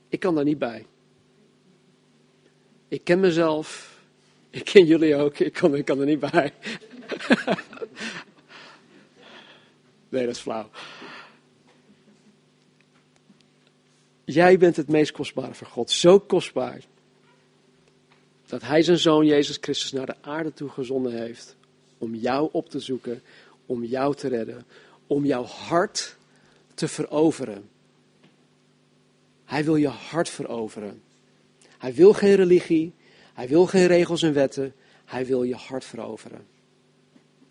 [0.09, 0.85] Ik kan daar niet bij.
[2.87, 3.99] Ik ken mezelf.
[4.49, 5.39] Ik ken jullie ook.
[5.39, 6.53] Ik kan, ik kan er niet bij.
[10.11, 10.69] Nee, dat is flauw.
[14.25, 15.91] Jij bent het meest kostbare voor God.
[15.91, 16.81] Zo kostbaar.
[18.45, 21.55] Dat Hij zijn zoon Jezus Christus naar de aarde toe gezonden heeft.
[21.97, 23.21] Om jou op te zoeken.
[23.71, 24.65] Om jou te redden.
[25.07, 26.17] Om jouw hart
[26.73, 27.69] te veroveren.
[29.45, 31.01] Hij wil je hart veroveren.
[31.77, 32.93] Hij wil geen religie.
[33.33, 34.73] Hij wil geen regels en wetten.
[35.05, 36.47] Hij wil je hart veroveren.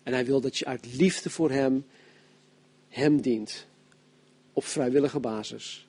[0.03, 1.85] En hij wil dat je uit liefde voor hem
[2.87, 3.67] hem dient.
[4.53, 5.87] Op vrijwillige basis.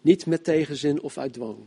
[0.00, 1.58] Niet met tegenzin of uit dwang.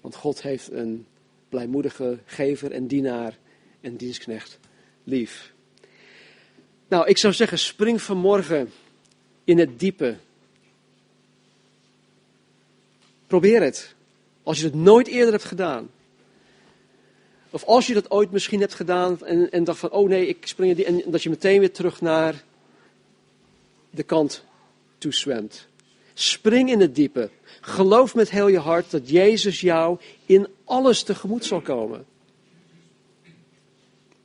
[0.00, 1.06] Want God heeft een
[1.48, 3.38] blijmoedige gever en dienaar
[3.80, 4.58] en dienstknecht
[5.04, 5.51] lief.
[6.92, 8.72] Nou, ik zou zeggen, spring vanmorgen
[9.44, 10.16] in het diepe.
[13.26, 13.94] Probeer het.
[14.42, 15.90] Als je het nooit eerder hebt gedaan.
[17.50, 20.46] Of als je dat ooit misschien hebt gedaan en, en dacht van, oh nee, ik
[20.46, 20.84] spring die.
[20.84, 22.44] En dat je meteen weer terug naar
[23.90, 24.44] de kant
[24.98, 25.66] toe zwemt.
[26.14, 27.30] Spring in het diepe.
[27.60, 32.06] Geloof met heel je hart dat Jezus jou in alles tegemoet zal komen.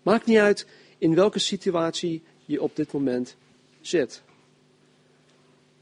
[0.01, 3.35] Maakt niet uit in welke situatie je op dit moment
[3.81, 4.21] zit.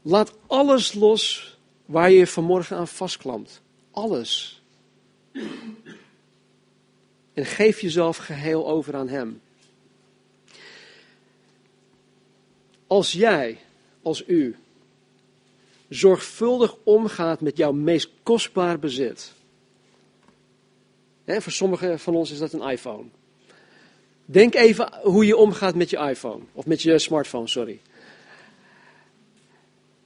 [0.02, 3.60] Laat alles los waar je vanmorgen aan vastklampt.
[3.90, 4.62] Alles.
[7.32, 9.40] En geef jezelf geheel over aan Hem.
[12.86, 13.58] Als jij,
[14.02, 14.56] als u,
[15.88, 19.32] zorgvuldig omgaat met jouw meest kostbaar bezit.
[21.24, 23.08] Hè, voor sommigen van ons is dat een iPhone.
[24.26, 26.42] Denk even hoe je omgaat met je iPhone.
[26.52, 27.80] Of met je smartphone, sorry.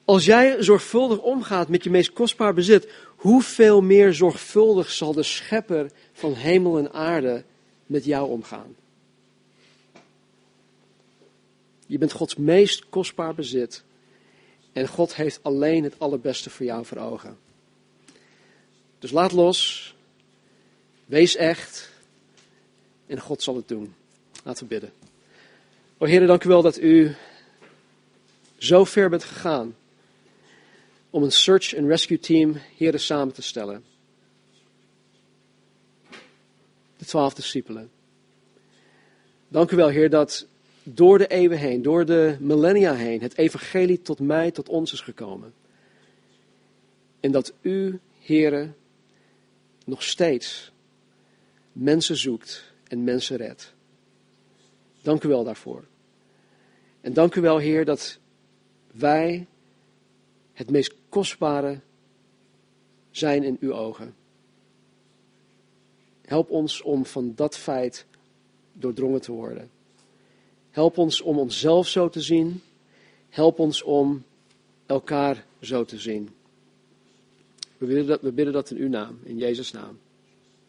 [0.05, 5.91] Als jij zorgvuldig omgaat met je meest kostbaar bezit, hoeveel meer zorgvuldig zal de schepper
[6.13, 7.45] van hemel en aarde
[7.87, 8.77] met jou omgaan?
[11.87, 13.83] Je bent Gods meest kostbaar bezit.
[14.73, 17.39] En God heeft alleen het allerbeste voor jou voor ogen.
[18.99, 19.95] Dus laat los.
[21.07, 21.91] Wees echt.
[23.07, 23.95] En God zal het doen.
[24.43, 24.93] Laten we bidden.
[25.99, 27.15] O Heer, dank u wel dat u
[28.59, 29.77] zo ver bent gegaan
[31.11, 33.85] om een search and rescue team hier samen te stellen.
[36.97, 37.91] De twaalf discipelen.
[39.49, 40.47] Dank u wel, Heer, dat
[40.83, 45.01] door de eeuwen heen, door de millennia heen, het evangelie tot mij, tot ons is
[45.01, 45.55] gekomen.
[47.21, 48.73] En dat u, Heere,
[49.85, 50.73] nog steeds
[51.73, 53.73] mensen zoekt en mensen redt.
[55.03, 55.85] Dank u wel daarvoor.
[57.01, 58.19] En dank u wel, Heer, dat
[58.93, 59.47] wij
[60.53, 61.81] het meest kostbare
[63.11, 64.15] zijn in uw ogen.
[66.23, 68.07] Help ons om van dat feit
[68.73, 69.71] doordrongen te worden.
[70.71, 72.63] Help ons om onszelf zo te zien.
[73.29, 74.25] Help ons om
[74.87, 76.29] elkaar zo te zien.
[77.79, 79.99] We bidden dat, we bidden dat in uw naam, in Jezus' naam.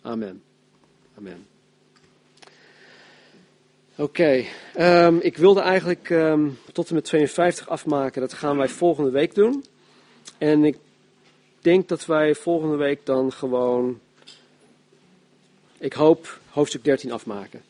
[0.01, 0.43] Amen.
[1.17, 1.50] Amen.
[4.01, 8.21] Oké, ehm, ik wilde eigenlijk ehm, tot en met 52 afmaken.
[8.21, 9.65] Dat gaan wij volgende week doen.
[10.37, 10.77] En ik
[11.59, 13.99] denk dat wij volgende week dan gewoon,
[15.77, 17.61] ik hoop, hoofdstuk 13 afmaken.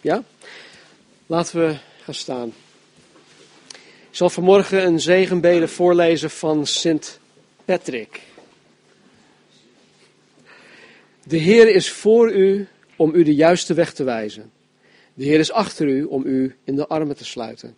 [0.00, 0.22] Ja?
[1.26, 2.52] Laten we gaan staan.
[4.10, 7.18] Ik zal vanmorgen een zegenbede voorlezen van Sint
[7.64, 8.20] Patrick.
[11.26, 12.66] De Heer is voor u
[12.96, 14.52] om u de juiste weg te wijzen.
[15.14, 17.76] De Heer is achter u om u in de armen te sluiten.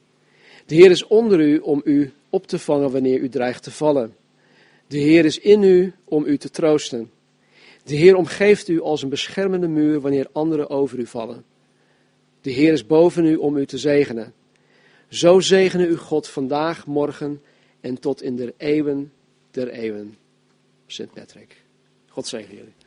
[0.66, 4.16] De Heer is onder u om u op te vangen wanneer u dreigt te vallen.
[4.86, 7.10] De Heer is in u om u te troosten.
[7.84, 11.44] De Heer omgeeft u als een beschermende muur wanneer anderen over u vallen.
[12.40, 14.34] De Heer is boven u om u te zegenen.
[15.08, 17.42] Zo zegene u God vandaag, morgen
[17.80, 19.12] en tot in de eeuwen
[19.50, 20.16] der eeuwen.
[20.86, 21.62] Sint Patrick.
[22.08, 22.83] God zegen jullie.